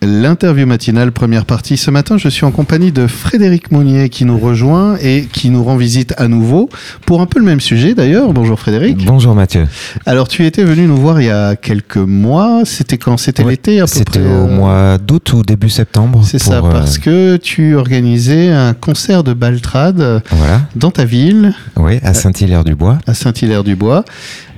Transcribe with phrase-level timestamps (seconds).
[0.00, 1.76] L'interview matinale, première partie.
[1.76, 5.64] Ce matin, je suis en compagnie de Frédéric Monnier qui nous rejoint et qui nous
[5.64, 6.68] rend visite à nouveau
[7.04, 8.32] pour un peu le même sujet d'ailleurs.
[8.32, 9.04] Bonjour Frédéric.
[9.04, 9.66] Bonjour Mathieu.
[10.06, 12.60] Alors tu étais venu nous voir il y a quelques mois.
[12.64, 13.16] C'était quand?
[13.16, 16.20] C'était l'été à peu C'était au euh, mois d'août ou début septembre.
[16.24, 21.04] C'est ça, euh, parce que tu organisais un concert de Baltrade euh, Voilà, dans ta
[21.06, 22.98] ville, oui, à Saint-Hilaire-du-Bois.
[23.08, 24.04] à Saint-Hilaire-du-Bois.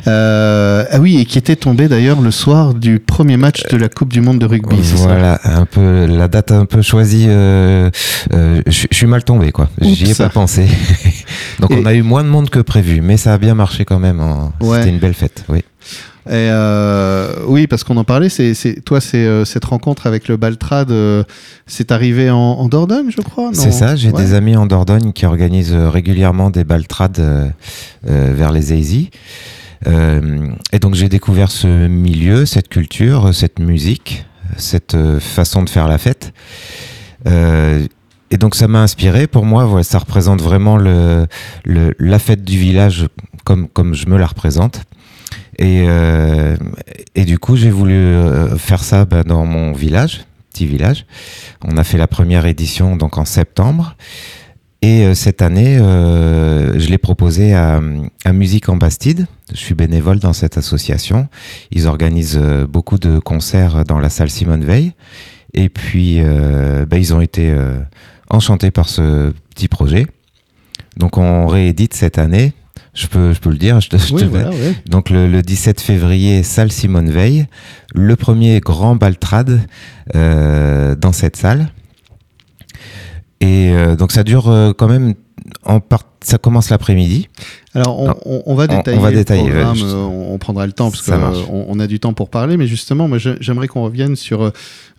[0.07, 3.89] Euh, ah oui, et qui était tombé d'ailleurs le soir du premier match de la
[3.89, 7.27] Coupe du Monde de rugby, ça Voilà, un peu la date un peu choisie.
[7.29, 7.91] euh,
[8.33, 9.69] euh, je suis mal tombé quoi.
[9.81, 10.67] J'y ai pas pensé.
[11.61, 13.85] Donc Et- on a eu moins de monde que prévu, mais ça a bien marché
[13.85, 14.21] quand même.
[14.21, 14.79] en- Ouais.
[14.79, 15.45] C'était une belle fête.
[15.49, 15.59] Oui.
[16.27, 18.55] Et euh, oui, parce qu'on en parlait, c'est,
[18.85, 21.25] toi, c'est, euh, cette rencontre avec le Baltrad, euh,
[21.67, 23.97] c'est arrivé en, en Dordogne, je crois C'est ça.
[23.97, 24.23] J'ai Ouais.
[24.23, 27.53] des amis en Dordogne qui organisent régulièrement des baltrades
[28.05, 29.11] vers les Aisy.
[29.87, 34.27] Euh, et donc j'ai découvert ce milieu, cette culture, cette musique,
[34.57, 36.33] cette euh, façon de faire la fête.
[37.27, 37.87] Euh,
[38.31, 39.27] et donc ça m'a inspiré.
[39.27, 41.27] Pour moi, voilà, ça représente vraiment le,
[41.65, 43.09] la fête du village
[43.45, 44.83] comme, comme je me la représente.
[45.59, 45.85] Et,
[47.17, 48.15] et du coup, j'ai voulu
[48.57, 51.05] faire ça bah, dans mon village, petit village.
[51.63, 53.97] On a fait la première édition donc en septembre.
[54.83, 57.81] Et euh, cette année, euh, je l'ai proposé à,
[58.25, 59.27] à Musique en Bastide.
[59.53, 61.29] Je suis bénévole dans cette association.
[61.71, 64.93] Ils organisent euh, beaucoup de concerts dans la salle Simone Veil.
[65.53, 67.79] Et puis, euh, bah, ils ont été euh,
[68.31, 70.07] enchantés par ce petit projet.
[70.97, 72.55] Donc, on réédite cette année.
[72.95, 73.81] Je peux, je peux le dire.
[73.81, 74.75] Je te, je Oui, te- voilà, ouais.
[74.89, 77.47] donc le, le 17 février, salle Simone Veil,
[77.95, 79.61] le premier grand baltrade
[80.17, 81.69] euh, dans cette salle.
[83.41, 85.15] Et euh, donc ça dure euh, quand même,
[85.65, 86.05] en part...
[86.23, 87.29] ça commence l'après-midi.
[87.75, 90.73] Alors, on, on- on va détailler, on va le détailler, programme, euh, on, prendra le
[90.73, 94.17] temps, parce qu'on on a du temps pour parler, mais justement, moi, j'aimerais qu'on revienne
[94.17, 94.51] sur, euh,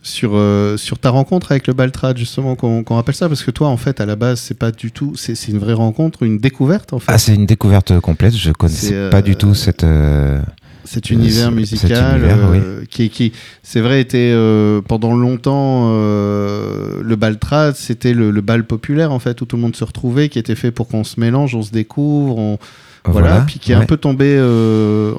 [0.02, 3.52] sur, euh, sur ta rencontre avec le Baltrad, justement, qu'on qu'on rappelle ça, parce que
[3.52, 6.38] toi, en fait, à la base, c'est pas du tout, c'est une vraie rencontre, une
[6.38, 7.12] découverte, en fait.
[7.12, 8.34] Ah, c'est une découverte complète.
[8.34, 9.84] Je connaissais euh, pas du tout cette.
[9.84, 10.40] euh,
[10.84, 13.32] cet univers musical univers, euh, qui, qui
[13.62, 19.12] c'est vrai était euh, pendant longtemps euh, le bal trad c'était le, le bal populaire
[19.12, 21.54] en fait où tout le monde se retrouvait qui était fait pour qu'on se mélange
[21.54, 22.58] on se découvre on,
[23.04, 24.38] voilà, puis qui est un peu tombé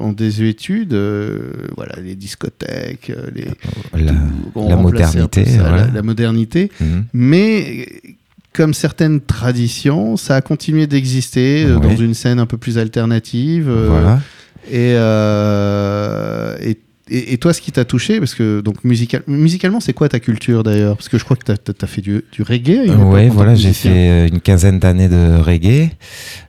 [0.00, 0.94] en désuétude
[1.76, 3.44] voilà les discothèques les
[3.94, 4.12] La,
[4.54, 5.86] tout- modernité, ça, la- voilà.
[5.92, 7.04] la modernité Mhm.
[7.12, 7.86] mais
[8.52, 11.80] comme certaines traditions, ça a continué d'exister Oui.
[11.80, 13.68] dans une scène un peu plus alternative.
[13.68, 14.20] Voilà.
[14.70, 16.78] Et, euh, et,
[17.10, 20.20] et, et toi, ce qui t'a touché, parce que donc musical, musicalement, c'est quoi ta
[20.20, 20.96] culture d'ailleurs?
[20.96, 22.86] Parce que je crois que tu as, fait du, du reggae.
[22.86, 25.90] tant voilà, j'ai fait euh, une quinzaine d'années de reggae.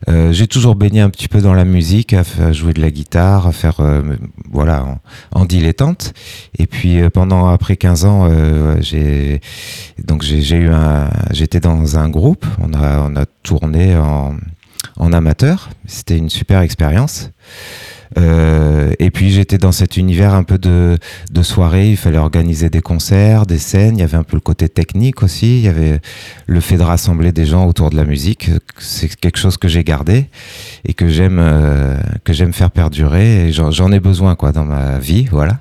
[0.08, 2.24] Euh, j'ai toujours baigné un petit peu dans la musique, à,
[2.54, 4.02] jouer de la guitare, à faire, euh,
[4.50, 6.14] voilà, en, en dilettante.
[6.58, 8.30] Et puis pendant après 15 ans,
[8.80, 9.42] j'ai
[10.06, 12.46] donc j'ai j'ai eu un, j'étais dans un groupe.
[12.62, 14.36] On a on a tourné en
[14.98, 15.70] en amateur.
[15.86, 17.32] C'était une super expérience.
[18.18, 20.98] Euh, et puis j'étais dans cet univers un peu de,
[21.32, 24.42] de soirée, il fallait organiser des concerts, des scènes, il y avait un peu le
[24.42, 26.00] côté technique aussi, il y avait
[26.48, 29.84] le fait de rassembler des gens autour de la musique, c'est quelque chose que j'ai
[29.84, 30.30] gardé
[30.86, 33.52] et que j'aime euh, que j'aime faire perdurer.
[33.52, 35.60] J'en ai besoin quoi dans ma vie, voilà.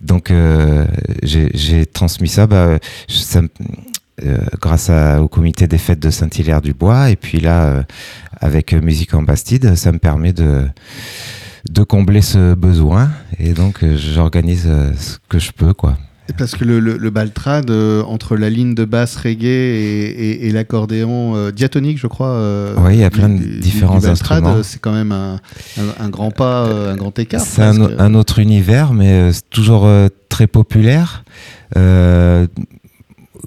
[0.00, 0.84] Donc euh,
[1.22, 2.78] j'ai transmis ça, bah,
[3.08, 3.40] ça
[4.24, 7.10] euh, grâce à- au comité des fêtes de Saint-Hilaire-du-Bois.
[7.10, 7.82] Et puis là euh,
[8.40, 10.66] avec Musique en Bastide, ça me permet de
[11.68, 15.96] de combler ce besoin et donc euh, j'organise euh, ce que je peux quoi.
[16.36, 20.46] Parce que le, le, le baltrad, euh, entre la ligne de basse reggae et, et,
[20.46, 22.28] et l'accordéon euh, diatonique, je crois.
[22.32, 24.62] euh, Oui, il y a plein de du- différents du baltrad, instruments.
[24.62, 25.40] C'est quand même un,
[25.78, 27.40] un, un grand pas, un grand écart.
[27.40, 29.88] C'est un, autre univers, mais c'est toujours
[30.28, 31.24] très populaire.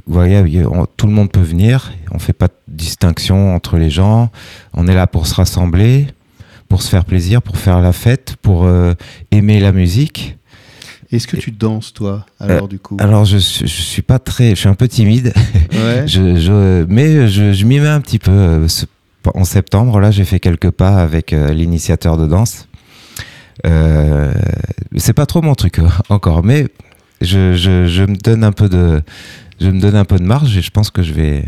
[0.08, 1.92] Voyez, on- tout le monde peut venir.
[2.12, 4.32] On fait pas de distinction entre les gens.
[4.74, 6.08] On est là pour se rassembler,
[6.72, 8.94] pour se faire plaisir, pour faire la fête, pour euh,
[9.32, 10.38] aimer la musique.
[11.12, 12.96] Est-ce que tu danses, toi, alors, du coup?
[12.98, 15.34] Euh, Alors, je, suis- je suis pas très, je suis un peu timide,
[15.74, 16.04] Ouais.
[16.08, 18.32] je, je- mais je, je m'y mets un petit peu.
[18.32, 18.68] euh,
[19.36, 22.70] En septembre, là, j'ai fait quelques pas avec euh, l'initiateur de danse.
[23.68, 24.34] Euh,
[24.96, 26.68] c'est pas trop mon truc euh, encore, mais
[27.20, 29.02] je, je, je me donne un peu de,
[29.60, 31.44] je me donne un peu de marge et je pense que je vais,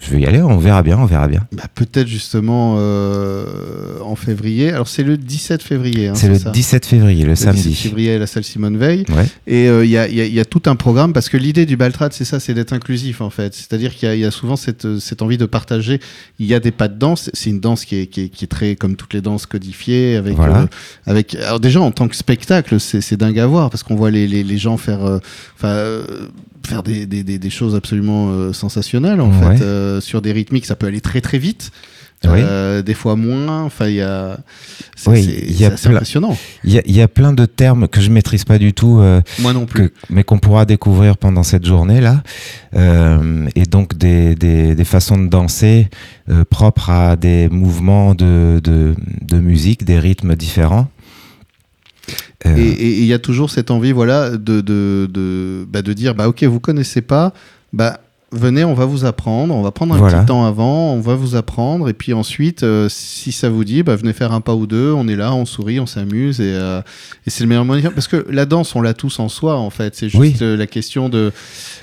[0.00, 0.40] je vais y aller.
[0.40, 1.46] On verra bien, on verra bien.
[1.52, 4.70] Bah, Peut-être justement euh, en février.
[4.70, 6.08] Alors c'est le 17 février.
[6.08, 7.74] hein, c'est le ça 17 février, le, Le 17 samedi.
[7.74, 9.04] février à la salle Simone Veil.
[9.08, 9.26] Ouais.
[9.46, 12.12] Et euh, il y, a, y y tout un programme parce que l'idée du Baltrad,
[12.12, 13.54] c'est ça, c'est d'être inclusif en fait.
[13.54, 16.00] C'est-à-dire qu'il y a- il y, a souvent cette, euh, cette envie de partager.
[16.38, 17.30] Il y a des pas de danse.
[17.34, 20.16] C'est une danse qui est, qui est, qui est très, comme toutes les danses, codifiées.
[20.16, 20.60] Avec, Voilà.
[20.62, 20.66] euh,
[21.06, 24.26] avec, alors déjà, en tant que spectacle, c'est dingue à voir parce qu'on voit les,
[24.28, 25.20] les, les gens faire,
[26.68, 31.00] faire des, des, des, choses absolument sensationnelles en fait sur des rythmiques ça peut aller
[31.00, 31.72] très très vite
[32.26, 33.62] euh, des fois moins.
[33.62, 34.38] Enfin, il y a.
[34.96, 36.36] C'est oui, impressionnant.
[36.64, 38.98] Il y, y, a plein de termes que je maîtrise pas du tout.
[39.00, 39.92] Euh, Moi non plus.
[40.10, 42.22] mais qu'on pourra découvrir pendant cette journée là.
[42.74, 45.88] Euh, et donc des, des, des, façons de danser
[46.28, 50.88] euh, propres à des mouvements de, de, de musique, des rythmes différents.
[52.44, 56.28] Et il y a toujours cette envie, voilà, de, de, de, bah, de dire, bah
[56.28, 57.32] ok, vous connaissez pas,
[57.72, 58.00] bah
[58.32, 61.34] venez, on va vous apprendre, on va prendre un petit temps avant, on va vous
[61.34, 64.66] apprendre, et puis ensuite, euh, si ça vous dit, bah, venez faire un pas ou
[64.66, 66.80] deux, on est là, on sourit, on s'amuse, et, euh,
[67.26, 67.90] et c'est le meilleur moyen.
[67.90, 70.66] Parce que la danse, on l'a tous en soi, en fait, c'est juste euh, la
[70.66, 71.32] question de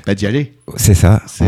[0.06, 0.54] bah, d'y aller.
[0.78, 1.22] C'est ça.
[1.28, 1.46] C'est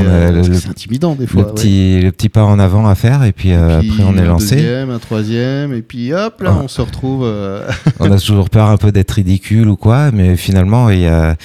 [0.69, 1.43] intimidant des fois.
[1.43, 4.53] Le, petit, le petit pas en avant à faire, et puis, après on est lancé.
[4.53, 6.61] Un deuxième, un troisième, et puis hop, là, ah.
[6.63, 7.21] on se retrouve.
[8.00, 11.35] on a toujours peur un peu d'être ridicule ou quoi, mais finalement, il y a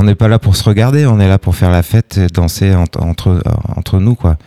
[0.00, 2.26] on n'est pas là pour se regarder, on est là pour faire la fête, et
[2.28, 3.42] danser entre,
[3.76, 4.38] entre nous, quoi.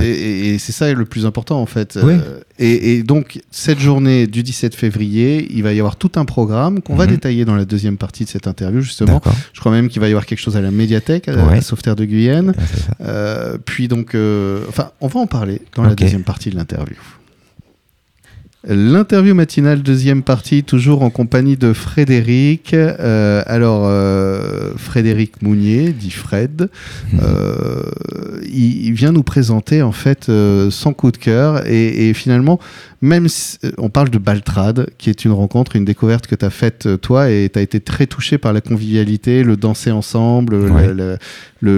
[0.00, 1.96] et, c'est ça le plus important en fait.
[1.96, 6.80] Euh, et, donc cette journée du 17 février, il va y avoir tout un programme
[6.80, 7.10] qu'on va mhm.
[7.10, 9.20] détailler dans la deuxième partie de cette interview justement.
[9.52, 11.96] Je crois même qu'il va y avoir quelque chose à la médiathèque, à la Sauveterre
[11.96, 12.54] de Guyenne.
[13.00, 16.96] Euh, puis donc, euh, enfin, on va en parler dans la deuxième partie de l'interview.
[18.68, 22.74] L'interview matinale, deuxième partie, toujours en compagnie de Frédéric.
[22.74, 26.68] Euh, alors, euh, Frédéric Mounier, dit Fred,
[27.22, 27.82] euh,
[28.52, 30.30] il, vient nous présenter en fait
[30.70, 32.60] son coup de cœur et, et finalement
[33.02, 36.50] même si, on parle de Baltrade, qui est une rencontre, une découverte que tu as
[36.50, 41.18] faite toi, et tu as été très touché par la convivialité, le danser ensemble, le,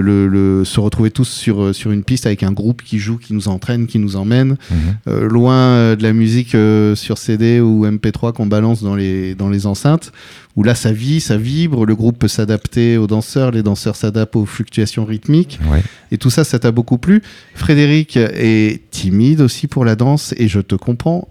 [0.00, 3.46] le, se retrouver tous sur, sur une piste avec un groupe qui joue, qui nous
[3.46, 5.23] entraîne, qui nous emmène, mhm.
[5.29, 6.56] loin de la musique
[6.94, 10.12] sur CD ou MP3 qu'on balance dans les, dans les enceintes
[10.56, 14.36] où là ça vit, ça vibre, le groupe peut s'adapter aux danseurs, les danseurs s'adaptent
[14.36, 15.58] aux fluctuations rythmiques.
[16.10, 17.22] Et tout ça, ça t'a beaucoup plu.
[17.54, 21.28] Frédéric est timide aussi pour la danse et je te comprends.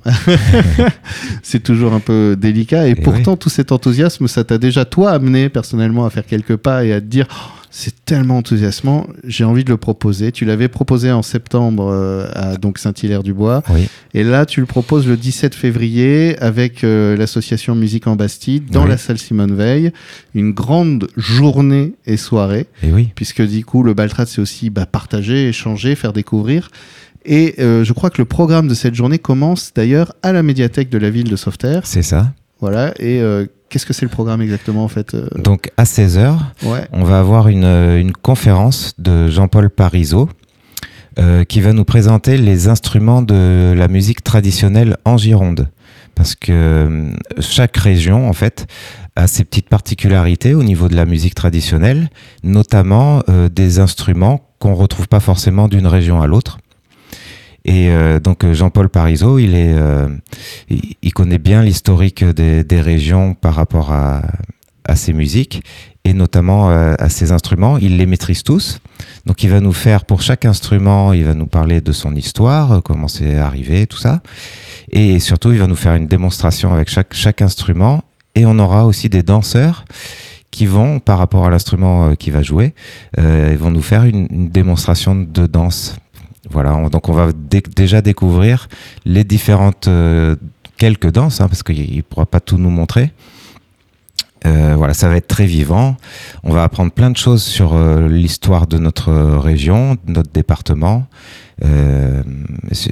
[1.44, 5.50] c'est toujours un peu délicat et, pourtant tout cet enthousiasme, ça t'a déjà toi amené
[5.50, 7.28] personnellement à faire quelques pas et à te dire...
[7.32, 10.34] Oh, c'est tellement enthousiasmant, j'ai envie de le proposer.
[10.34, 13.64] Tu l'avais proposé en septembre euh, à donc Saint-Hilaire-du-Bois.
[14.14, 18.86] Et là, tu le proposes le 17 février avec euh, l'association Musique en Bastide dans
[18.86, 19.94] la salle Simone Veil.
[20.36, 22.68] Une grande journée et soirée.
[22.84, 23.10] Et oui.
[23.16, 26.70] Puisque du coup, le Baltrat, c'est aussi bah, partager, échanger, faire découvrir.
[27.24, 30.90] Et euh, je crois que le programme de cette journée commence d'ailleurs à la médiathèque
[30.90, 31.84] de la ville de Sauveterre.
[31.86, 32.34] C'est ça.
[32.60, 32.94] Voilà.
[33.00, 33.22] Et
[33.72, 36.38] Qu'est-ce que c'est le programme exactement en fait euh Donc à 16h,
[36.92, 40.28] on va avoir une, euh, une conférence de Jean-Paul Parisot
[41.18, 45.70] euh, qui va nous présenter les instruments de la musique traditionnelle en Gironde.
[46.16, 48.68] Parce que chaque région, en fait,
[49.16, 52.10] a ses petites particularités au niveau de la musique traditionnelle,
[52.44, 56.58] notamment des instruments qu'on retrouve pas forcément d'une région à l'autre.
[57.66, 60.08] Et euh, donc euh, Jean-Paul Parisot, il est, euh,
[60.70, 64.24] il, connaît bien l'historique des, des, régions par rapport à,
[64.86, 65.64] à ses musiques
[66.04, 67.78] et notamment à ses instruments.
[67.78, 68.80] Il les maîtrise tous.
[69.28, 72.82] Donc il va nous faire pour chaque instrument, il va nous parler de son histoire,
[72.82, 74.22] comment c'est arrivé, tout ça.
[74.92, 78.04] Et surtout, il va nous faire une démonstration avec chaque, chaque instrument.
[78.34, 79.86] Et on aura aussi des danseurs
[80.50, 82.74] qui vont, par rapport à l'instrument qu'il va jouer,
[83.20, 85.96] euh, ils vont nous faire une, une démonstration de danse
[86.50, 87.30] voilà, donc on va
[87.76, 88.68] déjà découvrir
[89.06, 90.36] les différentes euh,
[90.78, 93.12] quelques danses, hein, parce qu'il ne pourra pas tout nous montrer.
[94.48, 95.98] Euh, voilà, ça va être très vivant.
[96.44, 101.06] On va apprendre plein de choses sur euh, l'histoire de notre région, de notre département,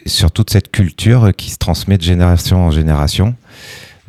[0.06, 3.34] sur toute cette culture qui se transmet de génération en génération.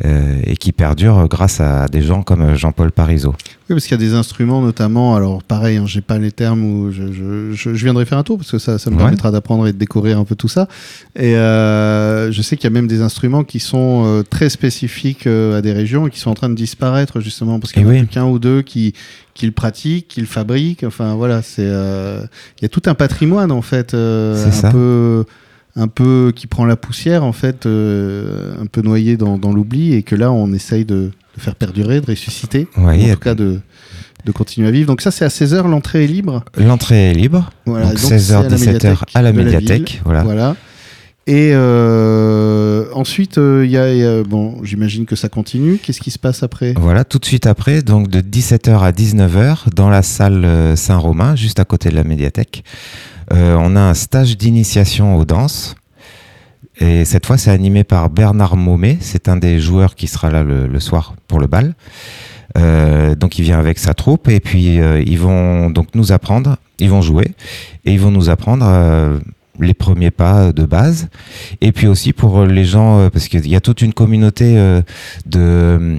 [0.06, 3.34] Euh, et qui perdure grâce à des gens comme Jean-Paul Parisot.
[3.68, 6.64] Oui, parce qu'il y a des instruments notamment, alors pareil, hein, j'ai pas les termes
[6.64, 9.66] où je, je, je, viendrai faire un tour parce que ça, ça me permettra d'apprendre
[9.66, 10.68] et de découvrir un peu tout ça.
[11.16, 15.26] Et euh, je sais qu'il y a même des instruments qui sont euh, très spécifiques
[15.26, 17.84] euh, à des régions et qui sont en train de disparaître justement parce qu'il y
[17.84, 18.94] en a qu'un ou deux qui,
[19.34, 20.84] qui le pratiquent, qui le fabriquent.
[20.84, 24.70] Enfin voilà, c'est il y a tout un patrimoine en fait, un ça.
[24.70, 25.26] peu
[25.76, 30.02] un peu qui prend la poussière en fait, euh, un peu noyé dans, l'oubli et
[30.02, 33.60] que là on essaye de, faire perdurer, de ressusciter, en tout cas de,
[34.24, 34.86] de continuer à vivre.
[34.86, 38.98] Donc ça c'est à 16h, l'entrée est libre L'entrée est libre, voilà, donc 16h, 17h
[39.14, 40.00] à la médiathèque.
[40.04, 40.22] voilà.
[40.22, 40.56] voilà.
[41.30, 45.78] Et euh, ensuite, euh, bon, j'imagine que ça continue.
[45.78, 46.74] Qu'est-ce qui se passe après?
[46.76, 51.60] Voilà, tout de suite après, donc de 17h à 19h, dans la salle Saint-Romain, juste
[51.60, 52.64] à côté de la médiathèque.
[53.32, 55.76] Euh, on a un stage d'initiation aux danses.
[56.80, 58.98] Et cette fois, c'est animé par Bernard Momé.
[59.00, 61.74] C'est un des joueurs qui sera là le, soir pour le bal.
[62.58, 66.56] Euh, donc il vient avec sa troupe et puis euh, ils vont donc nous apprendre,
[66.80, 67.28] ils vont jouer
[67.84, 69.20] et ils vont nous apprendre euh,
[69.60, 71.08] les premiers pas de base.
[71.60, 74.82] Et puis aussi pour les gens, euh, parce qu'il y a toute une communauté euh,
[75.26, 75.98] de,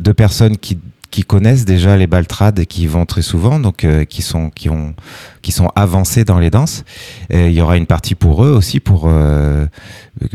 [0.00, 0.78] de personnes qui
[1.10, 4.68] qui connaissent déjà les baltrades et qui vont très souvent, donc euh, qui sont qui
[4.68, 4.94] ont
[5.42, 6.84] qui sont avancés dans les danses.
[7.30, 9.66] Et il y aura une partie pour eux aussi pour euh,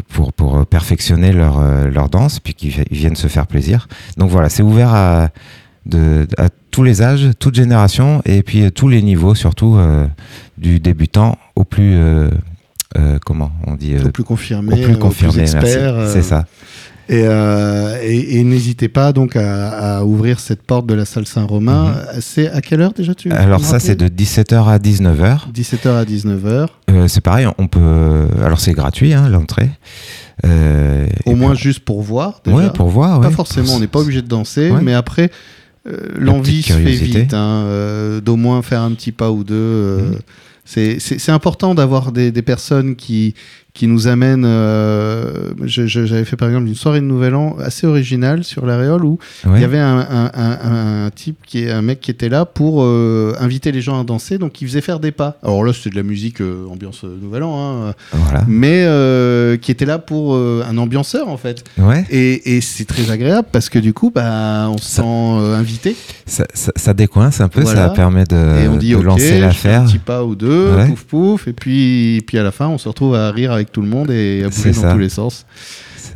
[0.10, 3.88] pour pour perfectionner leur euh, leur danse, puis ils viennent se faire plaisir.
[4.18, 5.30] Donc voilà, c'est ouvert à
[5.86, 10.06] de à tous les âges, toutes générations et puis euh, tous les niveaux, surtout euh,
[10.58, 12.30] du débutant au plus euh,
[13.26, 15.38] comment on dit Au plus confirmé, au plus confirmé.
[15.38, 15.56] merci.
[15.56, 16.46] expert, euh, C'est ça.
[17.10, 21.26] Et, euh, et, et n'hésitez pas donc à, à ouvrir cette porte de la salle
[21.28, 21.96] Saint-Romain.
[22.22, 23.36] C'est à quelle heure déjà tu Mhm.
[23.36, 25.52] Alors ça, c'est de 17h à 19h.
[25.54, 26.68] 17h à 19h.
[26.92, 28.28] Euh, c'est pareil, on peut.
[28.42, 29.70] Alors c'est gratuit hein, l'entrée.
[30.46, 32.42] Euh, Au moins juste pour voir.
[32.46, 32.58] Déjà.
[32.58, 33.20] ouais, pour voir.
[33.20, 34.80] Pas forcément, on n'est pas obligé de danser, Ouais.
[34.82, 35.30] mais après,
[36.18, 39.54] l'envie petite se fait vite, hein, euh, d'au moins faire un petit pas ou deux.
[39.56, 40.20] euh, Mhm.
[40.66, 41.00] c'est-
[41.32, 43.34] important d'avoir des, des personnes qui,
[43.74, 44.46] qui nous amènent.
[44.46, 49.18] euh, J'avais fait par exemple une soirée de Nouvel An assez originale sur l'Aréole où
[49.46, 49.54] Ouais.
[49.56, 52.46] il y avait un, un- un- un type, qui est, un mec qui était là
[52.46, 55.38] pour euh, inviter les gens à danser, donc il faisait faire des pas.
[55.44, 58.44] Alors là, c'était de la musique euh, ambiance Nouvel An, hein, Voilà.
[58.48, 58.84] mais
[59.60, 61.64] qui était là pour un ambianceur en fait.
[61.78, 62.06] Ouais.
[62.10, 65.08] Et, et c'est très agréable parce que du coup, bah, on se Ça- sent
[65.58, 67.88] invité Ça, ça, ça décoince un peu, Voilà.
[67.88, 69.82] ça permet de, et on dit de ok, lancer l'affaire.
[69.82, 70.88] un petit pas ou deux, Ouais.
[70.88, 73.82] pouf pouf, et puis, puis à la fin, on se retrouve à rire avec tout
[73.82, 74.92] le monde et à bouger dans ça.
[74.94, 75.46] tous les sens.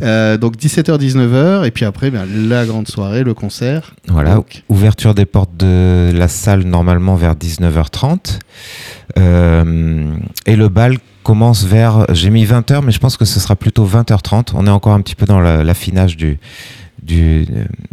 [0.04, 3.94] Euh, donc 17h-19h, et puis après, ben, la grande soirée, le concert.
[4.08, 4.36] Voilà.
[4.36, 8.40] Donc, Ouverture des portes de la salle normalement vers 19h30.
[9.18, 10.12] Euh,
[10.46, 12.06] et le bal commence vers.
[12.14, 14.50] J'ai mis 20h, mais je pense que ce sera plutôt 20h30.
[14.54, 16.38] On est encore un petit peu dans la- l'affinage du.
[17.02, 17.46] Du,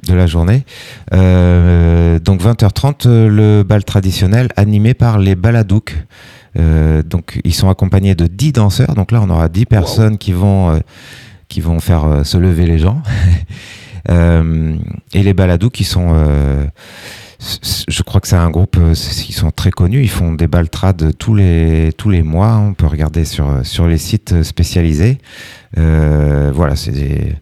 [0.09, 0.65] de la journée.
[1.13, 5.95] Euh, donc 20h30, euh, le bal traditionnel animé par les baladouks.
[6.59, 8.95] Euh, donc ils sont accompagnés de 10 danseurs.
[8.95, 10.79] Donc là, on aura 10 personnes qui vont, euh,
[11.49, 13.03] qui vont faire euh, se lever les gens.
[14.09, 16.15] Et les baladouks qui sont
[17.89, 20.03] je crois que c'est un groupe ils sont très connus.
[20.03, 22.57] Ils font des baltrades tous les tous les mois.
[22.57, 25.19] On peut regarder sur sur les sites spécialisés.
[25.75, 27.35] Voilà c'est des,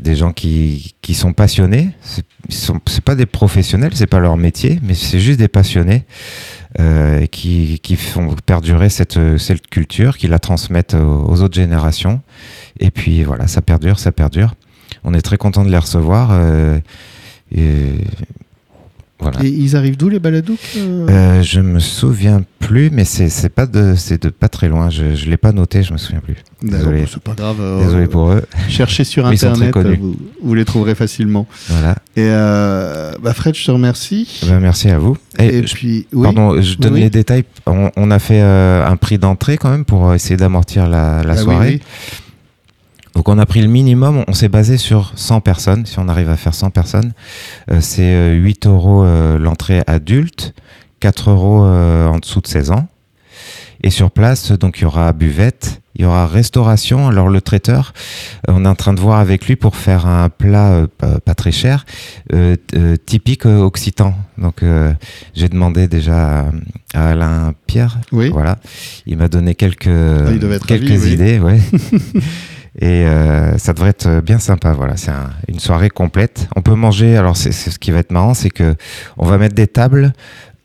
[0.00, 1.90] des gens qui, qui sont passionnés.
[2.50, 6.04] Sont- c'est pas des professionnels c'est pas leur métier mais c'est juste des passionnés
[6.80, 12.20] euh, qui, qui font perdurer cette, cette culture qui la transmettent aux, autres générations
[12.80, 14.54] et puis voilà ça perdure ça perdure
[15.04, 16.30] on est très content de les recevoir.
[16.32, 16.78] euh,
[19.22, 19.42] voilà.
[19.44, 23.66] Et ils arrivent d'où les baladouks euh Euh, je me souviens plus, mais c'est pas
[23.66, 24.90] de c'est de pas très loin.
[24.90, 26.36] Je je l'ai pas noté, je me souviens plus.
[26.62, 27.04] Désolé.
[27.10, 27.56] C'est pas grave.
[27.60, 28.42] euh, Désolé pour eux.
[28.68, 31.46] Cherchez sur internet, vous, vous les trouverez facilement.
[31.68, 31.92] Voilà.
[32.16, 34.40] Et euh, bah Fred, je te remercie.
[34.44, 35.16] Eh ben, merci à vous.
[35.38, 36.22] Et, Et je- puis, oui.
[36.24, 37.00] Pardon, je donne Oui.
[37.00, 37.44] les détails.
[37.66, 41.36] On, on a fait un prix d'entrée quand même pour essayer d'amortir la, la Ah
[41.36, 41.68] oui, soirée.
[41.68, 41.80] oui.
[43.14, 46.30] Donc on a pris le minimum, on s'est basé sur 100 personnes, si on arrive
[46.30, 47.12] à faire 100 personnes.
[47.70, 50.54] Euh, c'est euh, 8 euros euh, l'entrée adulte,
[51.00, 52.88] 4 euros euh, en dessous de 16 ans.
[53.84, 57.08] Et sur place, donc il y aura buvette, il y aura restauration.
[57.08, 57.92] Alors le traiteur,
[58.48, 61.18] euh, on est en train de voir avec lui pour faire un plat euh, pas,
[61.18, 61.84] pas très cher,
[62.32, 64.14] euh, euh, typique euh, occitan.
[64.38, 64.92] Donc euh,
[65.34, 66.46] j'ai demandé déjà
[66.94, 68.30] à, Alain Pierre, Oui.
[68.30, 68.58] voilà,
[69.06, 70.38] il m'a donné quelques ravi,
[71.08, 71.12] oui.
[71.12, 71.58] idées, ouais.
[72.80, 74.96] Et euh, ça devrait être bien sympa, voilà.
[74.96, 76.48] C'est un- une soirée complète.
[76.56, 77.16] On peut manger.
[77.18, 78.74] Alors, c'est ce qui va être marrant, c'est que
[79.18, 80.12] on va mettre des tables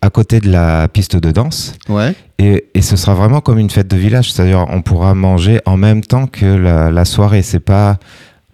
[0.01, 2.13] à côté de la piste de danse, Ouais.
[2.37, 4.31] et, et ce sera vraiment comme une fête de village.
[4.31, 7.41] C'est-à-dire, on pourra manger en même temps que la, la soirée.
[7.41, 7.97] C'est pas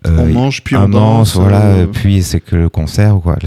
[0.06, 1.36] on mange puis on danse.
[1.36, 1.62] voilà.
[1.62, 3.38] euh, Puis c'est que le concert ou quoi.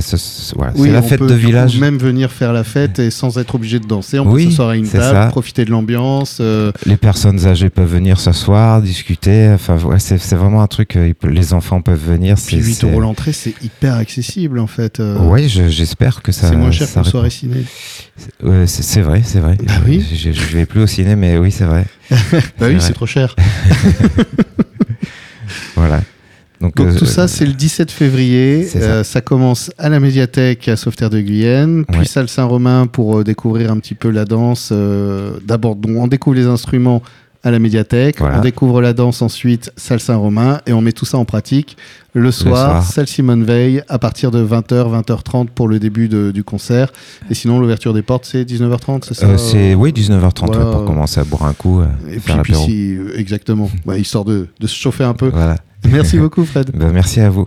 [0.57, 1.79] Voilà, oui, c'est la on fête peut de du coup village.
[1.79, 4.19] même venir faire la fête et sans être obligé de danser.
[4.19, 5.27] On Oui, peut s'asseoir à une table, ça.
[5.27, 6.39] profiter de l'ambiance.
[6.41, 9.51] euh, Les personnes âgées peuvent venir s'asseoir, discuter.
[9.55, 10.97] Enfin, ouais, c'est vraiment un truc.
[10.97, 12.37] euh, Les enfants peuvent venir.
[12.37, 15.01] puis c'est- 8 c'est- euros l'entrée, c'est hyper accessible en fait.
[15.01, 16.49] euh, Oui, je- j'espère que ça.
[16.49, 17.65] c'est moins cher qu'une soirée ciné.
[18.67, 19.57] C'est vrai, c'est vrai.
[19.67, 20.05] Bah oui.
[20.15, 21.85] Je, je, vais plus au ciné, mais oui, c'est vrai.
[22.59, 23.35] Bah oui, c'est trop cher.
[25.77, 26.01] Voilà.
[26.61, 28.65] Donc, Donc euh, tout ça, c'est le 17 février.
[28.65, 28.79] Ça.
[28.79, 32.05] Euh, ça commence à la médiathèque à Sauveterre de Guyenne, puis Ouais.
[32.07, 34.71] salle Saint-Romain pour euh, découvrir un petit peu la danse.
[34.73, 37.03] euh, D'abord, on découvre les instruments
[37.47, 38.39] à la médiathèque, Voilà.
[38.39, 41.77] on découvre la danse ensuite, salle Saint-Romain, et on met tout ça en pratique
[42.13, 42.83] le soir, soir.
[42.83, 46.93] salle Simone Veil, à partir de 20h, 20h30 pour le début de- du concert.
[47.31, 50.65] Et sinon, l'ouverture des portes, c'est 19h30, c'est ça euh, c'est oui 19h30 Voilà.
[50.67, 52.67] ouais, pour commencer à boire un coup, euh, Et puis, faire puis l'apéro.
[52.69, 55.29] si- euh, exactement, Ouais, histoire de, de se chauffer un peu.
[55.29, 55.55] Voilà.
[55.89, 56.71] Merci beaucoup, Fred.
[56.75, 57.47] Ben, merci à vous.